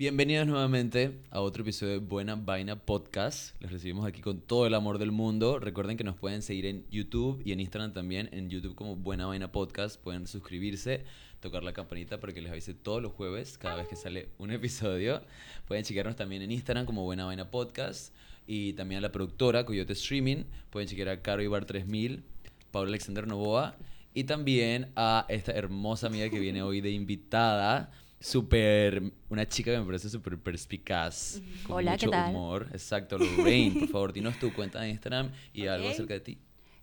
[0.00, 3.54] Bienvenidos nuevamente a otro episodio de Buena Vaina Podcast.
[3.60, 5.58] Les recibimos aquí con todo el amor del mundo.
[5.58, 8.30] Recuerden que nos pueden seguir en YouTube y en Instagram también.
[8.32, 10.00] En YouTube como Buena Vaina Podcast.
[10.00, 11.04] Pueden suscribirse,
[11.40, 14.50] tocar la campanita para que les avise todos los jueves, cada vez que sale un
[14.52, 15.20] episodio.
[15.68, 18.14] Pueden chequearnos también en Instagram como Buena Vaina Podcast.
[18.46, 20.44] Y también a la productora Coyote Streaming.
[20.70, 22.24] Pueden chequear a Caro Ibar 3000,
[22.70, 23.76] Pablo Alexander Novoa.
[24.14, 29.78] Y también a esta hermosa amiga que viene hoy de invitada súper, una chica que
[29.78, 32.30] me parece súper perspicaz, con Hola, mucho ¿qué tal?
[32.34, 32.68] humor.
[32.72, 36.38] Exacto, Lorraine, por favor, dinos tu cuenta de Instagram y algo acerca de ti.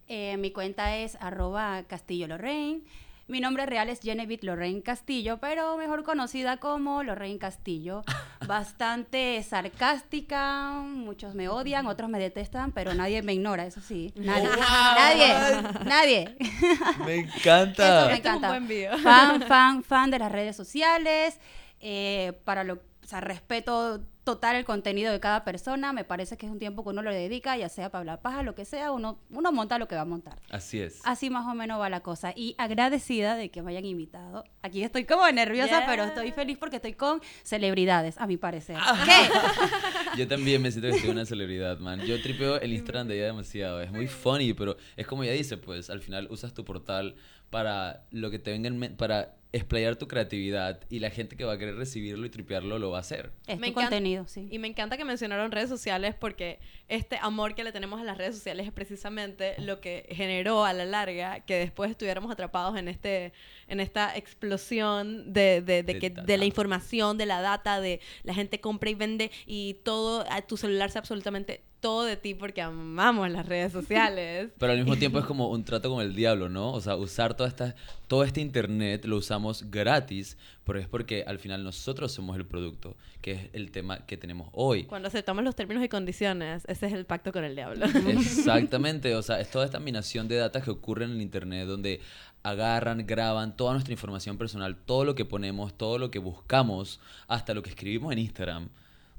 [0.08, 2.82] Eh, mi cuenta es arroba Castillo Lorraine.
[3.30, 8.04] Mi nombre real es Genevieve Lorraine Castillo, pero mejor conocida como Lorraine Castillo.
[8.48, 14.14] Bastante sarcástica, muchos me odian, otros me detestan, pero nadie me ignora, eso sí.
[14.16, 16.38] Nadie, nadie, nadie.
[17.06, 18.06] Me Eso encanta.
[18.08, 18.48] me Este es un encanta.
[18.48, 18.98] buen video.
[19.00, 21.38] Fan, fan, fan de las redes sociales.
[21.82, 25.94] eh, para lo, o sea, respeto total el contenido de cada persona.
[25.94, 28.44] Me parece que es un tiempo que uno lo dedica, ya sea para hablar paja,
[28.44, 30.42] lo que sea, uno, uno monta lo que va a montar.
[30.50, 31.00] Así es.
[31.06, 32.34] Así más o menos va la cosa.
[32.36, 34.44] Y agradecida de que me hayan invitado.
[34.62, 35.86] Aquí estoy como nerviosa, Yeah.
[35.86, 38.76] pero estoy feliz porque estoy con celebridades, a mi parecer.
[38.78, 39.02] Ah.
[39.06, 40.18] ¿Qué?
[40.22, 42.02] Yo también me siento que soy una celebridad, man.
[42.02, 43.82] Yo tripeo el Instagram de ella demasiado.
[43.82, 47.16] Es muy funny, pero es como ella dice, pues al final usas tu portal
[47.50, 51.46] para lo que te venga en mente, para explayar tu creatividad y la gente que
[51.46, 53.32] va a querer recibirlo y tripearlo lo va a hacer.
[53.48, 54.48] Es Me tu encanta- contenido, sí.
[54.52, 58.18] Y me encanta que mencionaron redes sociales porque este amor que le tenemos a las
[58.18, 62.88] redes sociales es precisamente lo que generó a la larga que después estuviéramos atrapados en
[62.90, 63.32] este
[63.68, 68.00] en esta explosión de, de, de De que, de la información, de la data, de
[68.24, 72.34] la gente compra y vende y todo, a tu celular sabe absolutamente todo de ti
[72.34, 74.52] porque amamos las redes sociales.
[74.58, 76.74] Pero al mismo tiempo es como un trato con el diablo, ¿no?
[76.74, 77.76] O sea, usar toda esta,
[78.08, 82.98] todo este internet lo usamos gratis, pero es porque al final nosotros somos el producto,
[83.22, 84.84] que es el tema que tenemos hoy.
[84.84, 87.86] Cuando aceptamos los términos y condiciones, ese es el pacto con el diablo.
[88.10, 92.02] Exactamente, o sea, es toda esta minación de datos que ocurre en el internet donde
[92.44, 97.54] agarran, graban toda nuestra información personal, todo lo que ponemos, todo lo que buscamos, hasta
[97.54, 98.68] lo que escribimos en Instagram.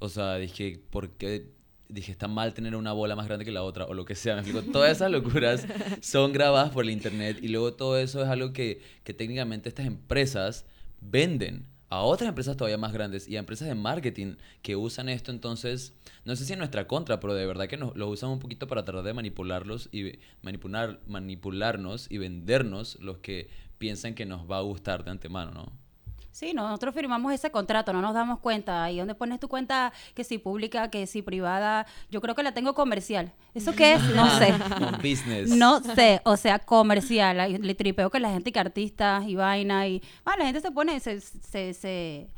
[0.00, 1.56] O sea, dije, ¿por qué?
[1.88, 4.36] Dije, está mal tener una bola más grande que la otra, o lo que sea,
[4.36, 4.42] me.
[4.62, 5.66] Todas esas locuras
[6.02, 9.86] son grabadas por el internet y luego todo eso es algo que, que técnicamente estas
[9.86, 10.66] empresas
[11.00, 15.30] venden a otras empresas todavía más grandes y a empresas de marketing que usan esto
[15.30, 15.94] entonces,
[16.24, 18.66] no sé si en nuestra contra, pero de verdad que nos, lo usan un poquito
[18.66, 23.48] para tratar de manipularlos y manipular, manipularnos y vendernos los que
[23.78, 25.87] piensan que nos va a gustar de antemano, ¿no?
[26.30, 28.84] Sí, nosotros firmamos ese contrato, no nos damos cuenta.
[28.84, 32.52] Ahí donde pones tu cuenta, que si pública, que si privada, yo creo que la
[32.52, 33.32] tengo comercial.
[33.54, 34.02] ¿Eso qué es?
[34.14, 34.54] No sé.
[35.02, 35.50] Business.
[35.50, 37.60] No sé, o sea, comercial.
[37.60, 40.02] Le tripeo que la gente que artistas y vaina y...
[40.24, 42.28] Ah, la gente se pone, se, se, se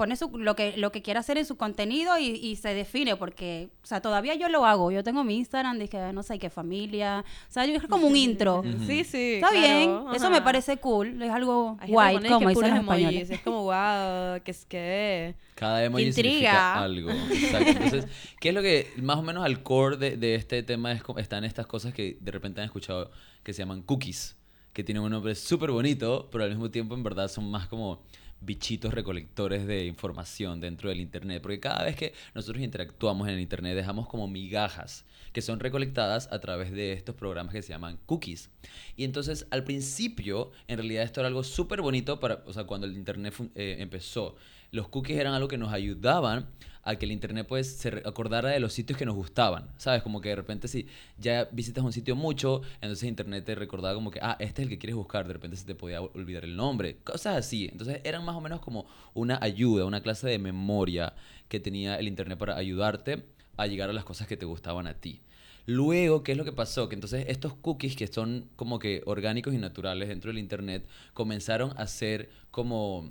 [0.00, 3.16] pone su, lo, que, lo que quiere hacer en su contenido y, y se define
[3.16, 4.90] porque, o sea, todavía yo lo hago.
[4.90, 7.22] Yo tengo mi Instagram, dije, no sé, qué familia.
[7.50, 8.62] O sea, yo es como un intro.
[8.86, 9.34] Sí, sí.
[9.34, 13.28] Está claro, bien, eso me parece cool, es algo guay, como dicen los españoles.
[13.28, 15.34] Es como, wow, que es que...
[15.54, 16.32] Cada emoji Intriga.
[16.32, 17.10] significa algo.
[17.10, 17.70] Exacto.
[17.70, 18.06] Entonces,
[18.40, 21.44] ¿qué es lo que más o menos al core de, de este tema es, están
[21.44, 23.10] estas cosas que de repente han escuchado
[23.42, 24.38] que se llaman cookies?
[24.72, 28.00] Que tienen un nombre súper bonito, pero al mismo tiempo en verdad son más como
[28.40, 33.40] bichitos recolectores de información dentro del internet, porque cada vez que nosotros interactuamos en el
[33.40, 37.98] internet dejamos como migajas que son recolectadas a través de estos programas que se llaman
[38.06, 38.50] cookies.
[38.96, 42.86] Y entonces al principio, en realidad esto era algo súper bonito para, o sea, cuando
[42.86, 44.36] el internet eh, empezó,
[44.72, 46.48] los cookies eran algo que nos ayudaban
[46.82, 50.02] a que el internet pues se acordara de los sitios que nos gustaban, ¿sabes?
[50.02, 50.86] Como que de repente si
[51.18, 54.70] ya visitas un sitio mucho, entonces internet te recordaba como que, ah, este es el
[54.70, 57.68] que quieres buscar, de repente se te podía ol- olvidar el nombre, cosas así.
[57.70, 61.14] Entonces eran más o menos como una ayuda, una clase de memoria
[61.48, 63.24] que tenía el internet para ayudarte
[63.56, 65.20] a llegar a las cosas que te gustaban a ti.
[65.66, 66.88] Luego, ¿qué es lo que pasó?
[66.88, 71.74] Que entonces estos cookies que son como que orgánicos y naturales dentro del internet comenzaron
[71.76, 73.08] a ser como,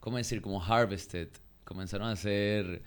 [0.00, 0.42] ¿cómo decir?
[0.42, 1.28] Como harvested.
[1.64, 2.82] Comenzaron a ser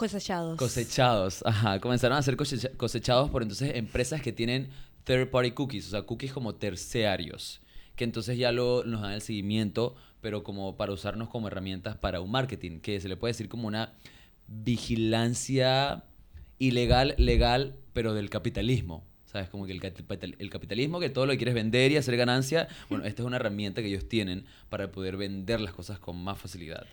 [0.00, 0.56] Cosechados.
[0.58, 1.42] cosechados.
[1.46, 4.68] Ajá, comenzaron a ser cosecha- cosechados por entonces empresas que tienen
[5.04, 7.60] third party cookies, o sea, cookies como terciarios,
[7.96, 12.20] que entonces ya lo, nos dan el seguimiento, pero como para usarnos como herramientas para
[12.20, 13.92] un marketing, que se le puede decir como una
[14.48, 16.04] vigilancia
[16.58, 19.04] ilegal, legal, pero del capitalismo.
[19.26, 19.48] ¿Sabes?
[19.48, 19.80] Como que el,
[20.40, 23.36] el capitalismo, que todo lo que quieres vender y hacer ganancia, bueno, esta es una
[23.36, 26.84] herramienta que ellos tienen para poder vender las cosas con más facilidad.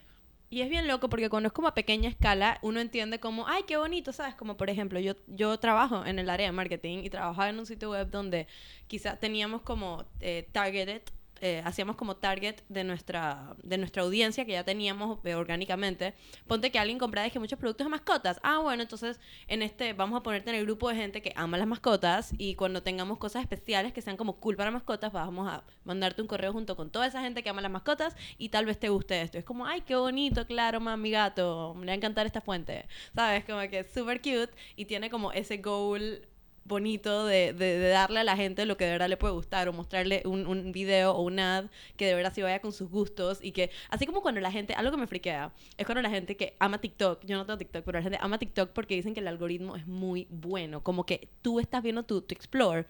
[0.50, 3.64] Y es bien loco porque cuando es como a pequeña escala, uno entiende como, ay,
[3.68, 4.34] qué bonito, ¿sabes?
[4.36, 7.66] Como por ejemplo, yo, yo trabajo en el área de marketing y trabajaba en un
[7.66, 8.48] sitio web donde
[8.88, 11.02] quizá teníamos como eh, targeted
[11.42, 16.14] eh, hacíamos como target de nuestra, de nuestra audiencia que ya teníamos eh, orgánicamente.
[16.48, 18.40] Ponte que alguien comprara que muchos productos de mascotas.
[18.44, 21.58] Ah, bueno, entonces en este vamos a ponerte en el grupo de gente que ama
[21.58, 25.64] las mascotas y cuando tengamos cosas especiales que sean como cool para mascotas, vamos a
[25.84, 28.80] mandarte un correo junto con toda esa gente que ama las mascotas y tal vez
[28.80, 29.38] te guste esto.
[29.38, 32.86] Es como, ay, qué bonito, claro, mami gato, me va a encantar esta fuente.
[33.16, 33.46] ¿Sabes?
[33.46, 36.28] Como que es súper cute y tiene como ese goal
[36.68, 39.70] bonito de, de, de, darle a la gente lo que de verdad le puede gustar
[39.70, 41.66] o mostrarle un, un, video o un ad
[41.96, 44.74] que de verdad sí vaya con sus gustos y que así como cuando la gente,
[44.74, 47.84] algo que me friquea es cuando la gente que ama TikTok, yo no tengo TikTok,
[47.84, 51.30] pero la gente ama TikTok porque dicen que el algoritmo es muy bueno, como que
[51.42, 52.86] tú estás viendo tu, tu Explore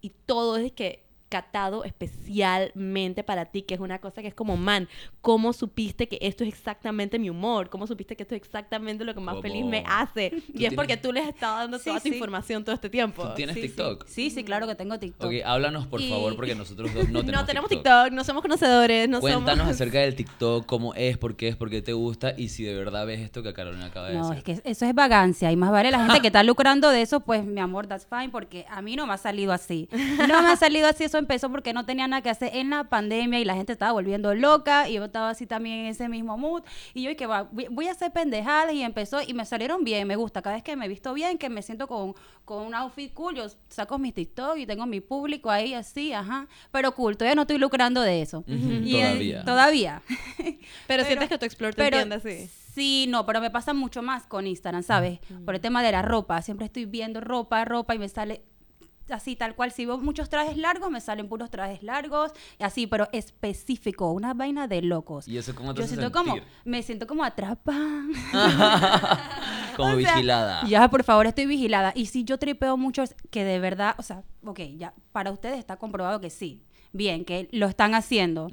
[0.00, 1.02] y todo es que
[1.32, 4.88] catado especialmente para ti, que es una cosa que es como, man,
[5.20, 7.70] ¿cómo supiste que esto es exactamente mi humor?
[7.70, 9.42] ¿Cómo supiste que esto es exactamente lo que más ¿Cómo?
[9.42, 10.26] feliz me hace?
[10.32, 12.14] Y es tienes- porque tú les has estado dando Sí, toda tu sí.
[12.14, 13.22] información todo este tiempo.
[13.28, 13.62] ¿Tú tienes Sí.
[13.62, 14.06] TikTok?
[14.06, 15.26] Sí, sí, claro que tengo TikTok.
[15.26, 18.10] Ok, háblanos por Y- favor, porque nosotros dos no tenemos, no tenemos TikTok.
[18.12, 19.74] no somos conocedores, no Cuéntanos somos...
[19.74, 22.74] acerca del TikTok, cómo es, por qué es, por qué te gusta y si de
[22.74, 24.38] verdad ves esto que Carolina acaba de No, decir.
[24.38, 27.20] es que eso es vagancia y más vale la gente que está lucrando de eso,
[27.20, 29.88] pues mi amor, that's fine, porque a mí no me ha salido así.
[30.28, 32.84] No me ha salido así, eso empezó porque no tenía nada que hacer en la
[32.84, 36.36] pandemia y la gente estaba volviendo loca y yo estaba así también en ese mismo
[36.36, 36.62] mood
[36.94, 40.06] y yo dije, va, voy voy a hacer pendejadas y empezó y me salieron bien,
[40.06, 42.14] me gusta, cada vez que me visto bien, que me siento con,
[42.44, 46.46] con un outfit cool, yo saco mis TikTok y tengo mi público ahí así, ajá,
[46.70, 48.44] pero cool, todavía no estoy lucrando de eso.
[48.46, 49.44] Y, todavía.
[49.44, 50.02] todavía.
[50.86, 52.50] Pero, sientes que tu Explore te entiende así.
[52.74, 55.20] Sí, no, pero me pasa mucho más con Instagram, ¿sabes?
[55.44, 56.40] Por el tema de la ropa.
[56.40, 58.42] Siempre estoy viendo ropa, ropa y me sale
[59.10, 59.72] así tal cual.
[59.72, 64.34] Si veo muchos trajes largos, me salen puros trajes largos y así, pero específico, una
[64.34, 65.28] vaina de locos.
[65.28, 66.50] ¿Y eso cómo te Yo hace siento como, sentir?
[66.64, 68.04] me siento como atrapada.
[69.76, 70.66] como O sea, vigilada.
[70.66, 71.92] Ya, por favor, estoy vigilada.
[71.94, 75.58] Y si yo tripeo mucho, es que de verdad, o sea, ok, ya, para ustedes
[75.58, 76.62] está comprobado que sí.
[76.94, 78.48] Bien, que lo están haciendo.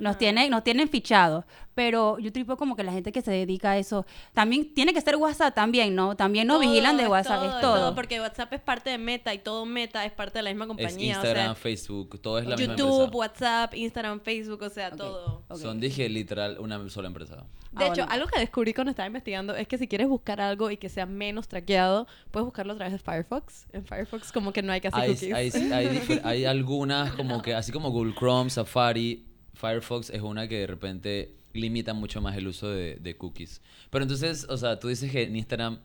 [0.00, 1.44] Nos tienen, nos tienen fichados.
[1.74, 4.06] Pero yo tripeo como que la gente que se dedica a eso.
[4.32, 6.16] También tiene que ser WhatsApp también, ¿no?
[6.16, 7.94] También nos Todo, vigilan de WhatsApp, es todo.
[7.94, 10.68] Porque WhatsApp es parte de Meta y todo Meta es parte de la misma Es
[10.68, 11.14] compañía.
[11.14, 13.16] Instagram, o Facebook, todo es la misma YouTube, empresa.
[13.16, 15.42] WhatsApp, Instagram, Facebook, o sea, todo.
[15.56, 17.44] Son, dije, literal, una sola empresa.
[17.72, 18.12] De Ah, hecho, bueno.
[18.12, 21.06] algo que descubrí cuando estaba investigando es que si quieres buscar algo y que sea
[21.06, 23.66] menos traqueado, puedes buscarlo a través de Firefox.
[23.72, 25.34] En Firefox como que no hay casi Hay, cookies.
[25.34, 30.60] hay, hay, hay algunas como que, así como Google Chrome, Safari, Firefox es una que
[30.60, 33.62] de repente limita mucho más el uso de, de cookies.
[33.90, 35.78] Pero entonces, o sea, tú dices que en Instagram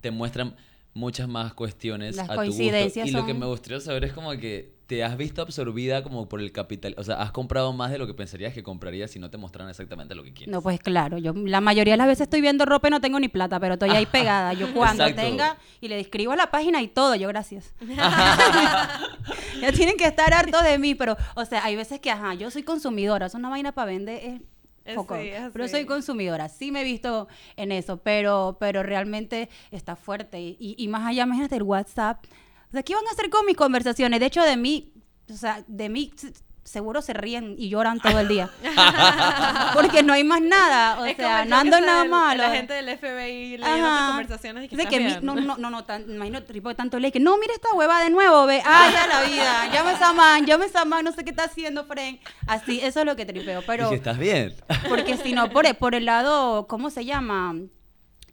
[0.00, 0.56] te muestran
[0.94, 2.56] muchas más cuestiones Las a tu gusto.
[2.56, 6.28] coincidencias Y lo que me gustaría saber es como que te has visto absorbida como
[6.28, 6.94] por el capital.
[6.96, 9.68] O sea, has comprado más de lo que pensarías que comprarías si no te mostraran
[9.68, 10.50] exactamente lo que quieres.
[10.52, 13.20] No, pues claro, yo la mayoría de las veces estoy viendo ropa y no tengo
[13.20, 14.54] ni plata, pero estoy ahí pegada.
[14.54, 15.22] Yo cuando Exacto.
[15.22, 17.74] tenga y le escribo a la página y todo, yo gracias.
[19.60, 22.50] ya tienen que estar hartos de mí, pero, o sea, hay veces que, ajá, yo
[22.50, 24.40] soy consumidora, es una vaina para vender, es
[25.52, 30.40] Pero soy consumidora, sí me he visto en eso, pero, pero realmente está fuerte.
[30.40, 32.24] Y, y más allá, imagínate el WhatsApp.
[32.68, 34.20] O sea, ¿qué van a hacer con mis conversaciones?
[34.20, 34.92] De hecho, de mí,
[35.30, 36.12] o sea, de mí
[36.68, 38.50] seguro se ríen y lloran todo el día.
[39.74, 42.42] Porque no hay más nada, o Es sea, no ando nada del- malo.
[42.42, 45.24] La gente del FBI leyendo tus conversaciones y que, Dice estás que mi- bien.
[45.24, 48.00] no, no, no, no, tan, imagino tipo de tanto ley que no, mira esta hueva
[48.02, 51.04] de nuevo, ve, ay, ya la vida, llama a esa man, llama a esa man,
[51.04, 52.20] no sé qué está haciendo, Fren.
[52.46, 54.54] Así, eso es lo que tripeo, pero Dije, ¿estás bien?
[54.88, 57.54] porque si no, por, el- por el lado, ¿cómo se llama?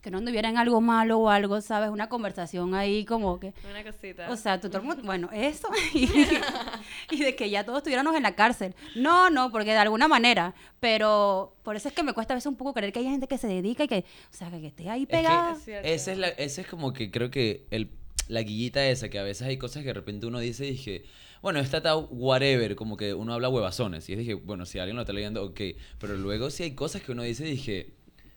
[0.06, 1.90] Que no anduviera en algo malo o algo, ¿sabes?
[1.90, 3.56] Una conversación ahí como que...
[3.68, 4.30] Una cosita.
[4.30, 6.08] O sea, tú todo el mundo- bueno, eso y,
[7.10, 8.76] y de que ya todos estuviéramos en la cárcel.
[8.96, 12.46] No, no, porque de alguna manera, pero por eso es que me cuesta a veces
[12.46, 14.88] un poco creer que hay gente que se dedica y que, o sea, que esté
[14.92, 15.54] ahí que pegada.
[15.54, 15.88] Es cierto.
[15.88, 17.90] Ese es, la, ese es como que creo que el,
[18.28, 21.04] la guillita esa, que a veces hay cosas que de repente uno dice y dije,
[21.42, 24.08] bueno, está whatever, como que uno habla huevazones.
[24.10, 25.62] Y dije, bueno, si alguien lo está leyendo, ok.
[26.00, 27.96] Pero luego si hay cosas que uno dice, dije,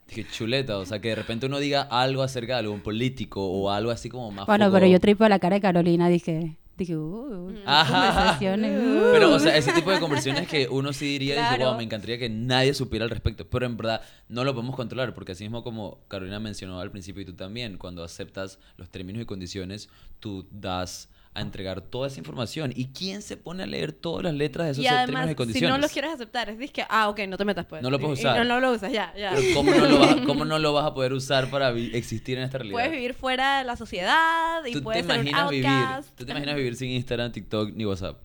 [0.09, 3.69] dije, chuleta, o sea, que de repente uno diga algo acerca de algún político o
[3.71, 6.95] algo así como más Bueno, foco- pero yo tripeo la cara de Carolina, dije, dije,
[6.97, 8.81] uh, conversaciones.
[8.81, 9.09] uh.
[9.11, 11.65] Pero, o sea, ese tipo de conversaciones que uno sí diría, dije, Claro.
[11.71, 13.47] wow, me encantaría que nadie supiera al respecto.
[13.49, 17.21] Pero en verdad no lo podemos controlar, porque así mismo como Carolina mencionó al principio
[17.21, 19.89] y tú también, cuando aceptas los términos y condiciones,
[20.19, 22.73] tú das a entregar toda esa información.
[22.75, 25.29] ¿Y quién se pone a leer todas las letras de esos y términos además, y
[25.29, 25.69] si condiciones?
[25.69, 27.81] no los quieres aceptar, es disque, ah, ok, no te metas pues.
[27.81, 28.45] No lo puedes Y- y usar.
[28.45, 29.31] no, lo usas, ya, ya.
[29.35, 32.43] Pero ¿cómo no, lo vas, cómo no lo vas a poder usar para existir en
[32.45, 32.73] esta realidad?
[32.75, 35.67] Puedes vivir fuera de la sociedad y ¿Tú te puedes ser un vivir?
[36.15, 38.17] ¿Tú te imaginas vivir sin Instagram, TikTok ni WhatsApp?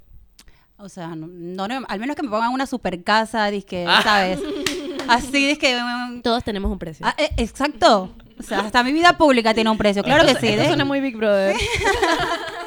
[0.77, 4.01] O sea, no, no, no, al menos que me pongan una super casa, dizque, Ah.
[4.03, 4.41] ¿sabes?
[5.09, 5.77] Así, dizque...
[5.77, 7.07] um, Todos tenemos un precio.
[7.07, 8.15] ah, eh, exacto.
[8.39, 10.03] O sea, hasta mi vida pública tiene un precio.
[10.03, 10.49] Claro que sí.
[10.49, 11.55] esto de- suena muy Big Brother.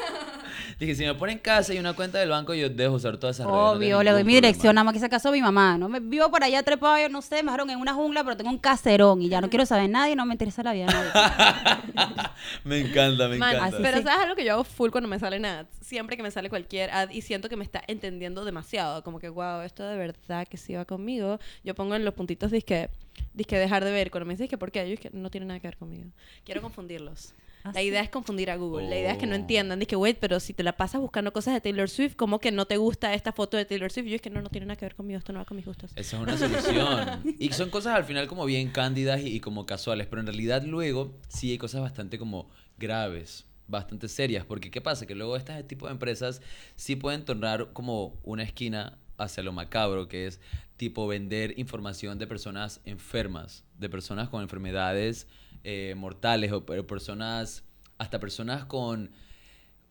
[0.78, 3.46] Dije, si me ponen casa y una cuenta del banco, yo dejo usar todas esas
[3.48, 3.60] redes.
[3.60, 5.88] Obvio, le doy mi dirección, nada más que se casó mi mamá, ¿no?
[5.88, 8.50] Me vivo por allá trepado, yo no sé, me dejaron en una jungla, pero tengo
[8.50, 11.10] un caserón y ya no quiero saber nadie, no me interesa la vida de nadie.
[12.64, 13.76] me encanta, me Man, encanta.
[13.76, 14.04] así pero sí.
[14.04, 15.68] ¿sabes algo que yo hago full cuando me salen ads?
[15.80, 19.28] Siempre que me sale cualquier ad y siento que me está entendiendo demasiado, como que,
[19.30, 22.88] wow, esto de verdad que sí va conmigo, yo pongo en los puntitos disque,
[23.34, 24.12] disque dejar de ver.
[24.12, 26.08] Cuando me dices que por qué, yo es que no tiene nada que ver conmigo.
[26.44, 27.34] Quiero confundirlos.
[27.68, 27.86] ¿Ah, La sí?
[27.86, 28.88] idea es confundir a Google.
[28.88, 29.38] La idea es que no Oh.
[29.38, 29.78] entiendan.
[29.78, 32.66] Dije, wait, pero si te la pasas buscando cosas de Taylor Swift, ¿cómo que no
[32.66, 34.06] te gusta esta foto de Taylor Swift?
[34.06, 35.18] Yo es que no, no tiene nada que ver conmigo.
[35.18, 35.92] Esto no va con mis gustos.
[35.96, 37.22] Esa es una solución.
[37.38, 40.62] y son cosas al final como bien cándidas y, y como casuales, pero en realidad
[40.64, 42.48] luego sí hay cosas bastante como
[42.78, 45.06] graves, bastante serias, porque ¿qué pasa?
[45.06, 46.40] Que luego este tipo de empresas
[46.76, 50.40] sí pueden tornar como una esquina hacia lo macabro, que es
[50.76, 55.26] tipo vender información de personas enfermas, de personas con enfermedades
[55.64, 57.64] eh, mortales o per- personas,
[57.98, 59.10] hasta personas con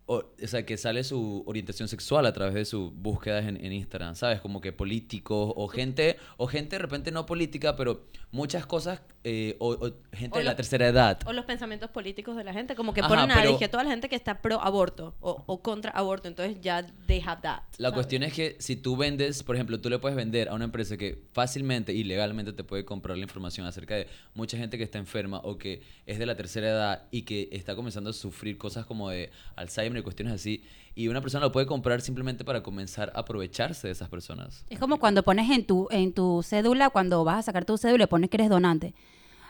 [0.10, 3.74] o, o sea, que sale su orientación sexual a través de sus búsquedas en, en
[3.74, 4.40] Instagram, ¿sabes?
[4.40, 9.58] Como que políticos o gente, o gente de repente no política, pero muchas cosas, eh,
[9.60, 11.20] o, o gente O de la lo- tercera edad.
[11.26, 13.90] O los pensamientos políticos de la gente, como que Ajá, ponen a dije, toda la
[13.90, 17.60] gente que está pro aborto o, o contra aborto, entonces ya they have that.
[17.78, 17.94] La ¿sabes?
[17.94, 20.96] cuestión es que si tú vendes, por ejemplo, tú le puedes vender a una empresa
[20.96, 24.98] que fácilmente y legalmente te puede comprar la información acerca de mucha gente que está
[24.98, 28.86] enferma o que es de la tercera edad y que está comenzando a sufrir cosas
[28.86, 30.64] como de Alzheimer y cuestiones así,
[30.98, 34.66] y una persona lo puede comprar simplemente para comenzar a aprovecharse de esas personas.
[34.68, 38.06] Es como cuando pones en tu, en tu cédula, cuando vas a sacar tu cédula
[38.06, 38.96] y pones que eres donante.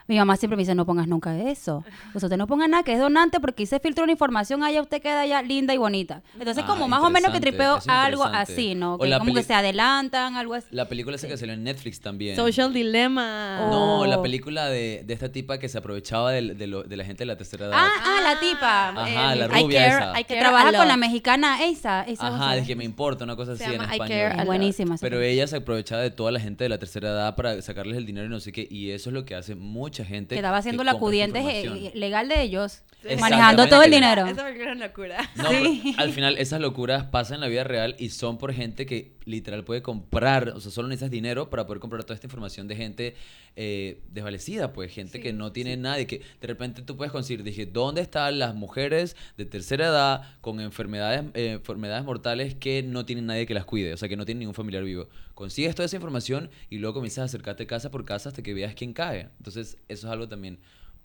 [0.08, 1.84] Mi mamá siempre me dice, no pongas nunca eso.
[2.14, 4.64] O sea, usted no ponga nada que es donante porque ahí se filtra una información,
[4.64, 6.22] allá usted queda ya linda y bonita.
[6.40, 8.96] Entonces, Ah, como más o menos que tripeo algo así, ¿no?
[8.96, 10.68] O Que la como que se adelantan, algo así.
[10.72, 12.36] La película esa que salió en Netflix también.
[12.36, 13.68] Social Dilemma.
[13.70, 14.22] No, la Oh.
[14.22, 17.26] película de, de esta tipa que se aprovechaba del- de, lo- de la gente de
[17.26, 17.74] la tercera edad.
[17.78, 18.90] Ah, ah, la tipa.
[18.90, 20.12] Ajá, la I rubia care, esa.
[20.20, 22.04] I Que care trabaja con la mexicana esa.
[22.04, 24.46] esa Ajá, es que me importa, una cosa Se así en español.
[24.46, 24.96] Buenísima.
[25.00, 28.06] Pero ella se aprovechaba de toda la gente de la tercera edad para sacarles el
[28.06, 28.68] dinero y no sé qué.
[28.70, 29.56] Y eso es lo que hace
[29.98, 30.30] mucha gente.
[30.30, 32.00] que estaba haciendo que la acudiente eh, información.
[32.00, 32.84] legal de ellos.
[33.20, 34.25] Manejando todo el dinero.
[34.25, 35.18] Esa es una locura.
[35.36, 38.86] No, pero al final esas locuras pasan en la vida real y son por gente
[38.86, 42.68] que literal puede comprar, o sea, solo necesitas dinero para poder comprar toda esta información
[42.68, 43.16] de gente
[43.56, 47.66] eh, desvalecida, pues gente que no tiene nadie, que de repente tú puedes conseguir, dije,
[47.66, 53.26] ¿dónde están las mujeres de tercera edad con enfermedades, eh, enfermedades mortales que no tienen
[53.26, 55.10] nadie que las cuide, o sea, que no tienen ningún familiar vivo?
[55.34, 58.74] Consigues toda esa información y luego comienzas a acercarte casa por casa hasta que veas
[58.74, 59.28] quién cae.
[59.38, 60.58] Entonces, eso es algo también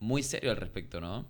[0.03, 1.25] muy serio al respecto, ¿no?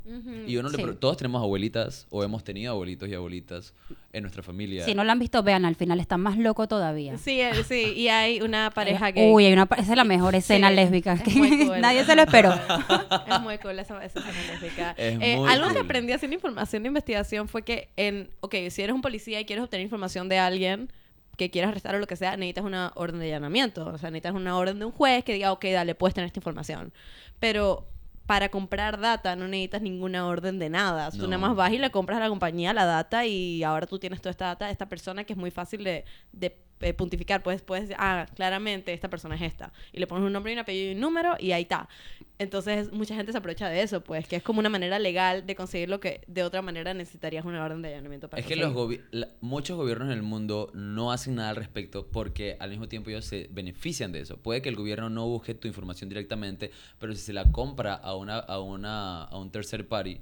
[0.46, 0.82] Y uno le Sí.
[0.82, 3.74] pre- todos tenemos abuelitas o hemos tenido abuelitos y abuelitas
[4.14, 4.82] en nuestra familia.
[4.86, 7.18] Si no lo han visto, vean, al final está más loco todavía.
[7.18, 9.30] Sí, eh, sí, y hay una pareja gay.
[9.30, 11.12] Uy, hay una, pa- esa es la mejor escena Sí, lésbica.
[11.12, 11.32] es que
[11.68, 11.80] cool.
[11.82, 12.54] Nadie se lo esperó.
[13.28, 14.90] Es muy cool esa, esa escena lésbica.
[14.96, 15.84] Es Eh, muy algo que cool.
[15.84, 19.62] aprendí haciendo información de investigación fue que, en, ok, si eres un policía y quieres
[19.64, 20.90] obtener información de alguien
[21.36, 23.84] que quieras arrestar o lo que sea, necesitas una orden de allanamiento.
[23.86, 26.38] O sea, necesitas una orden de un juez que diga, ok, dale, puedes tener esta
[26.38, 26.92] información.
[27.38, 27.86] Pero
[28.32, 31.10] para comprar data no necesitas ninguna orden de nada.
[31.10, 33.98] Tú nada más vas y le compras a la compañía la data y ahora tú
[33.98, 37.42] tienes toda esta data de esta persona que es muy fácil de, de, eh, puntificar.
[37.42, 39.72] Puedes, puedes decir, ah, claramente esta persona es esta.
[39.92, 41.88] Y le pones un nombre y un apellido y un número y ahí está.
[42.38, 45.54] Entonces mucha gente se aprovecha de eso, pues, que es como una manera legal de
[45.54, 48.72] conseguir lo que de otra manera necesitarías una orden de allanamiento para Es que los
[48.72, 49.04] conseguir.
[49.04, 52.88] gobi- la- muchos gobiernos en el mundo no hacen nada al respecto porque al mismo
[52.88, 54.38] tiempo ellos se benefician de eso.
[54.38, 58.16] Puede que el gobierno no busque tu información directamente, pero si se la compra a
[58.16, 60.20] una a una a un tercer party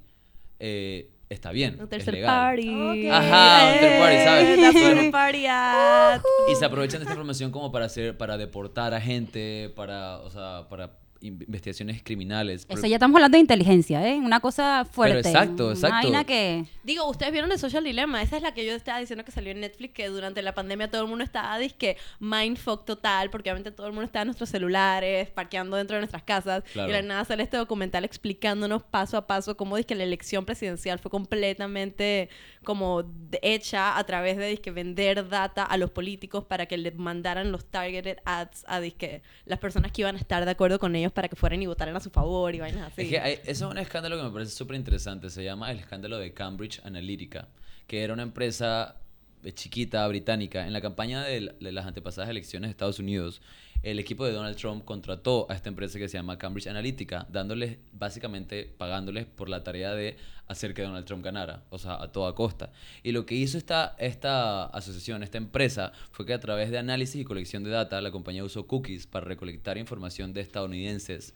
[0.59, 2.29] eh, está bien, Un es tercer legal.
[2.29, 3.09] party.
[3.09, 4.45] Ajá, un third party, ¿sabes?
[4.49, 6.21] Eh, that's what Pero- a party at.
[6.51, 10.31] Y se aprovechan de esta información como para hacer para deportar a gente, para, o
[10.31, 10.91] sea, para
[11.21, 12.63] investigaciones criminales.
[12.69, 14.17] Eso Pero- ya estamos hablando de inteligencia, ¿eh?
[14.17, 15.19] Una cosa fuerte.
[15.29, 15.97] exacto, Una exacto.
[15.97, 16.65] vaina que...
[16.85, 18.23] Digo, ustedes vieron el Social Dilemma.
[18.23, 20.91] Esa es la que yo estaba diciendo que salió en Netflix, que durante la pandemia
[20.91, 24.51] todo el mundo estaba, que mindfuck total, porque obviamente todo el mundo estaba en nuestros
[24.51, 26.63] celulares, parqueando dentro de nuestras casas.
[26.73, 26.89] Claro.
[26.89, 30.45] Y de la nada sale este documental explicándonos paso a paso cómo que la elección
[30.45, 32.29] presidencial fue completamente
[32.65, 33.05] como
[33.43, 37.65] hecha a través de dizque, vender data a los políticos para que le mandaran los
[37.65, 41.29] targeted ads a dizque, las personas que iban a estar de acuerdo con ellos para
[41.29, 43.03] que fueran y votaran a su favor y vainas así.
[43.03, 45.31] Es que hay- eso es un escándalo que me parece súper interesante.
[45.31, 47.49] Se llama el escándalo de Cambridge Analytica,
[47.87, 48.97] que era una empresa
[49.43, 50.67] eh, chiquita británica.
[50.67, 53.41] En la campaña de, de las antepasadas elecciones de Estados Unidos,
[53.83, 57.79] el equipo de Donald Trump contrató a esta empresa que se llama Cambridge Analytica, dándoles,
[57.93, 60.17] básicamente, pagándoles por la tarea de
[60.49, 62.73] hacer que Donald Trump ganara, o sea, a toda costa.
[63.03, 67.21] Y lo que hizo esta, esta asociación, esta empresa, fue que a través de análisis
[67.21, 71.35] y colección de data, la compañía usó cookies para recolectar información de estadounidenses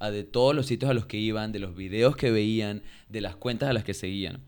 [0.00, 3.36] de todos los sitios a los que iban, de los videos que veían, de las
[3.36, 4.40] cuentas a las que seguían,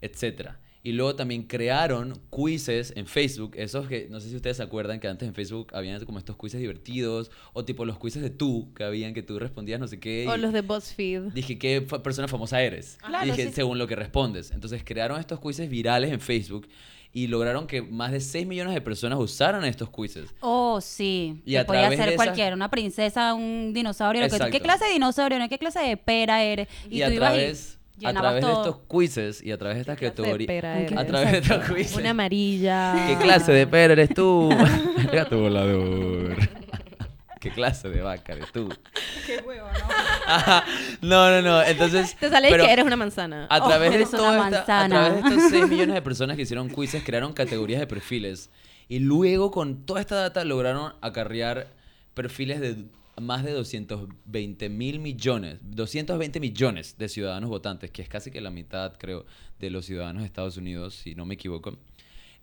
[0.00, 0.60] etcétera.
[0.84, 4.98] Y luego también crearon quizzes en Facebook, esos que no sé si ustedes se acuerdan
[4.98, 8.72] que antes en Facebook habían como estos quizzes divertidos, o tipo los quizzes de tú,
[8.74, 10.26] que habían que tú respondías no sé qué.
[10.28, 11.22] O los de BuzzFeed.
[11.34, 12.98] Dije, ¿qué fa- persona famosa eres?
[13.06, 13.54] Claro, y dije, sí, sí.
[13.54, 14.50] según lo que respondes.
[14.50, 16.66] Entonces crearon estos quizzes virales en Facebook
[17.12, 20.34] y lograron que más de 6 millones de personas usaran estos quizzes.
[20.40, 21.42] Oh, sí.
[21.44, 24.22] Y a podía través ser de esa- cualquiera, una princesa, un dinosaurio.
[24.22, 25.48] lo que tú- ¿Qué clase de dinosaurio eres?
[25.48, 26.66] ¿Qué clase de pera eres?
[26.90, 30.12] Y, a ibas través, a través de estos quizzes y a través de estas ¿Qué
[30.12, 30.46] clase de categorías...
[30.86, 31.96] pera A través de estos quizzes.
[31.96, 32.94] Una amarilla.
[33.08, 34.50] ¿Qué clase de pera eres tú?
[35.12, 36.36] Gato volador.
[37.40, 38.68] ¿Qué clase de vaca eres tú?
[39.26, 40.32] Qué huevo, ¿no?
[40.32, 40.64] Ajá.
[41.00, 41.62] No, no, no.
[41.62, 42.14] Entonces.
[42.16, 43.46] Te sale pero que eres una manzana.
[43.50, 46.02] A Oh, través, de eres una toda esta- a través de estos 6 millones de
[46.02, 48.50] personas que hicieron quizzes, crearon categorías de perfiles.
[48.88, 51.66] Y luego, con toda esta data, lograron acarrear
[52.14, 52.76] perfiles de
[53.20, 58.50] más de 220 mil millones, 220 millones de ciudadanos votantes, que es casi que la
[58.50, 59.26] mitad, creo,
[59.58, 61.78] de los ciudadanos de Estados Unidos, si no me equivoco.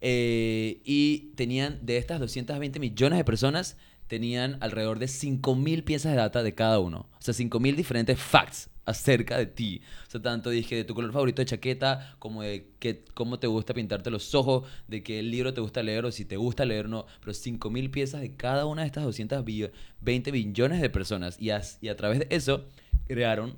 [0.02, 6.18] Eh, y tenían, de estas 220 millones de personas, tenían alrededor de 5.000 piezas de
[6.18, 7.10] data de cada uno.
[7.20, 9.82] O sea, 5.000 diferentes facts acerca de ti.
[10.08, 13.48] O sea, tanto dije de tu color favorito de chaqueta, como de que, cómo te
[13.48, 16.86] gusta pintarte los ojos, de qué libro te gusta leer o si te gusta leer
[16.86, 17.06] o no.
[17.20, 21.38] Pero 5.000 piezas de cada una de estas 220 millones de personas.
[21.40, 22.66] Y, a través de eso
[23.08, 23.58] crearon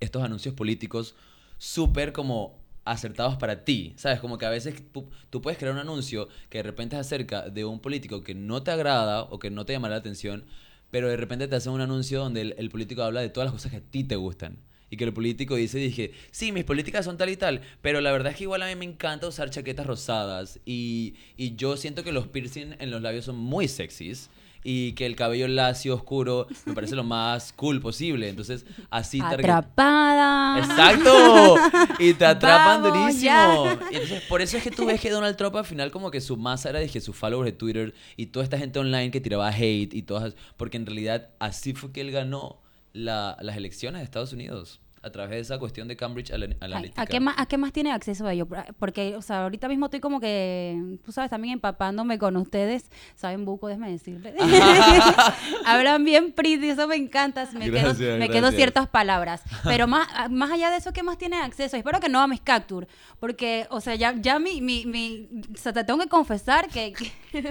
[0.00, 1.14] estos anuncios políticos
[1.58, 4.18] súper como acertados para ti, ¿sabes?
[4.20, 4.82] Como que a veces
[5.30, 8.62] tú, puedes crear un anuncio que de repente es acerca de un político que no
[8.62, 10.44] te agrada o que no te llama la atención,
[10.90, 13.70] pero de repente te hacen un anuncio donde el político habla de todas las cosas
[13.70, 14.58] que a ti te gustan.
[14.92, 18.12] Y que el político dice, dije, sí, mis políticas son tal y tal, pero la
[18.12, 22.04] verdad es que igual a mí me encanta usar chaquetas rosadas y, y yo siento
[22.04, 24.28] que los piercing en los labios son muy sexys
[24.64, 28.28] y que el cabello lacio, oscuro, me parece lo más cool posible.
[28.28, 30.58] Entonces, así Atrapada.
[30.58, 31.56] Exacto.
[31.98, 33.24] Y te atrapan Vamos, durísimo.
[33.24, 33.78] ya.
[33.90, 36.36] Entonces, por eso es que tú ves que Donald Trump al final como que su
[36.36, 39.48] masa era de que sus followers de Twitter y toda esta gente online que tiraba
[39.48, 42.60] hate y todas, porque en realidad así fue que él ganó
[42.92, 47.02] la- las elecciones de Estados Unidos a través de esa cuestión de Cambridge Analytica.
[47.02, 48.46] ¿A qué, más, ¿A qué más tiene acceso ellos?
[48.78, 52.84] Porque, o sea, ahorita mismo estoy como que, tú sabes, también empapándome con ustedes.
[53.16, 54.32] Saben buco, déjame decirle.
[55.66, 57.48] Hablan bien pretty, eso me encanta.
[57.52, 59.42] Me, Gracias, quedo, me quedo ciertas palabras.
[59.64, 61.76] Pero más, más allá de eso, ¿qué más tienen acceso?
[61.76, 62.86] Espero que no a mis capture.
[63.20, 66.92] Porque, o sea, ya, ya mi, mi, mi, o sea, te tengo que confesar que...
[66.92, 67.12] que-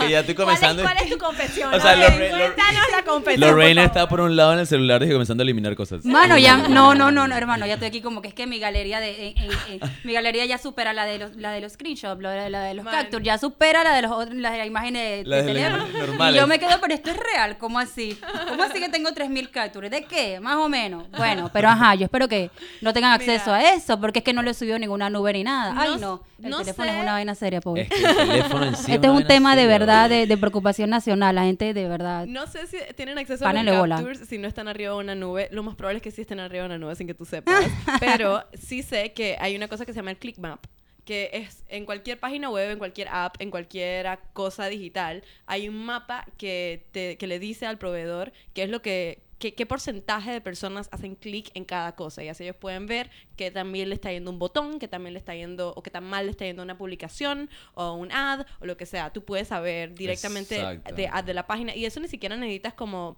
[0.00, 0.82] Que ya estoy comenzando.
[0.86, 1.74] ¿Cuál es, cuál es tu confesión?
[1.74, 3.40] O sea, A ver, Lorre- Lor- cuéntanos la confesión.
[3.50, 6.04] Lorraine por está por un lado en el celular y comenzando a eliminar cosas.
[6.04, 8.58] Mano, ya, no, no, no, no, hermano, ya estoy aquí como que es que mi
[8.58, 9.50] galería de, en- en-
[9.82, 12.62] en- mi galería ya supera la de los, la de los screenshots, la de, la
[12.62, 15.24] de los capture, ya supera la de los otros- las de las imágenes de de
[15.24, 16.30] las teléfono.
[16.30, 18.18] Y yo me quedo, pero esto es real, ¿cómo así?
[18.48, 19.90] ¿Cómo así que tengo 3000 captures?
[19.90, 20.40] ¿De qué?
[20.40, 21.04] Más o menos.
[21.16, 23.56] Bueno, pero ajá, yo espero que no tengan acceso Mira.
[23.70, 25.74] a eso, porque es que no le subió ninguna nube ni nada.
[25.76, 26.96] Ay, No- no, el no teléfono sé.
[26.96, 27.82] es una vaina seria, pobre.
[27.82, 30.90] Es que el teléfono en sí este es un tema de verdad, de, de preocupación
[30.90, 32.26] nacional, la gente de verdad.
[32.26, 33.96] No sé si tienen acceso a los bola.
[33.96, 35.48] captures si no están arriba de una nube.
[35.50, 37.64] Lo más probable es que sí estén arriba de una nube sin que tú sepas.
[38.00, 40.66] Pero sí sé que hay una cosa que se llama el click map
[41.06, 45.86] que es en cualquier página web, en cualquier app, en cualquier cosa digital, hay un
[45.86, 50.32] mapa que, te, que le dice al proveedor qué es lo que qué, qué porcentaje
[50.32, 53.94] de personas hacen clic en cada cosa y así ellos pueden ver que también le
[53.94, 56.44] está yendo un botón, que también le está yendo o que tan mal le está
[56.44, 59.12] yendo una publicación o un ad o lo que sea.
[59.12, 63.16] Tú puedes saber directamente de, de la página y eso ni siquiera necesitas como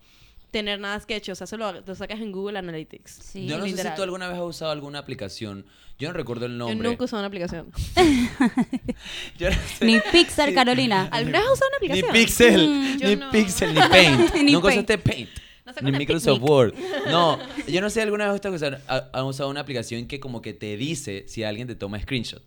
[0.51, 3.11] tener nada sketch, o sea, solo lo sacas en Google Analytics.
[3.23, 3.47] Sí.
[3.47, 5.67] Yo no sé si tú alguna vez has usado alguna aplicación.
[5.99, 6.77] Yo no recuerdo el nombre.
[6.77, 7.73] Yo nunca he usado una aplicación.
[9.39, 9.85] Yo no sé.
[9.85, 11.09] Ni Pixar, Carolina.
[11.13, 12.13] ¿Alguna vez has usado una Ni aplicación?
[12.13, 13.31] Pixel, Mm, ni no.
[13.31, 14.35] Pixel, ni Paint.
[14.35, 14.85] Ni Nunca Paint.
[14.91, 15.31] usaste Paint.
[15.67, 16.51] No sé ni Microsoft Picnic.
[16.51, 16.75] Word.
[17.11, 20.41] No, yo no sé alguna vez ustedes usaron- ha- han usado una aplicación que como
[20.41, 22.43] que te dice si alguien te toma screenshot.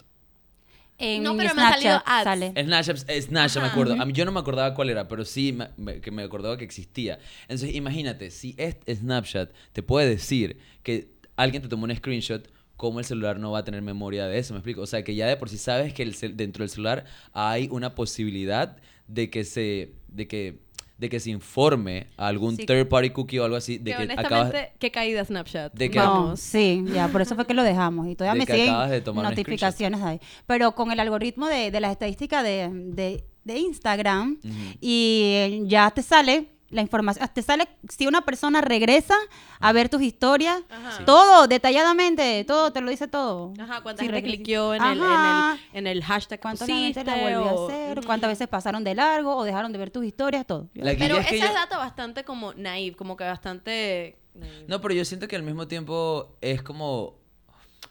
[1.01, 2.23] En No, pero me han salido Snapchat ads.
[2.23, 2.53] sale.
[2.63, 3.99] Snapchat, eh, Snapchat me acuerdo.
[3.99, 6.57] A mí yo no me acordaba cuál era, pero sí me, me- que me acordaba
[6.57, 7.19] que existía.
[7.43, 12.99] Entonces, imagínate, si es Snapchat te puede decir que alguien te tomó un screenshot, ¿cómo
[12.99, 14.53] el celular no va a tener memoria de eso?
[14.53, 14.81] ¿Me explico?
[14.81, 17.67] O sea, que ya de por sí sabes que el cel- dentro del celular hay
[17.71, 20.59] una posibilidad de que se de que
[21.01, 22.65] de que se informe a algún Sí.
[22.67, 25.73] third party cookie o algo así de que que, honestamente, acabas qué caída Snapchat.
[25.73, 28.07] de que- No, sí, ya, por eso fue que lo dejamos.
[28.07, 30.19] Y todavía De me que siguen acabas de tomar un notificaciones ahí.
[30.45, 34.37] Pero con el algoritmo de, de las estadísticas de, de, de Instagram,
[34.79, 39.13] y ya te sale la información, te sale si una persona regresa
[39.59, 41.05] a ver tus historias, Ajá.
[41.05, 43.53] Todo, detalladamente, todo, te lo dice todo.
[43.59, 47.05] Ajá, cuánta Si gente regresa- cliqueó en el, en, el, en el hashtag ¿Cuántas veces
[47.05, 48.05] la volvió a hacer?
[48.05, 50.45] ¿Cuántas veces pasaron de largo o dejaron de ver tus historias?
[50.47, 50.67] Todo.
[50.73, 54.17] La Pero es esa que yo- data bastante como naive, como que bastante...
[54.33, 54.65] naive.
[54.67, 57.19] No, pero yo siento que al mismo tiempo es como.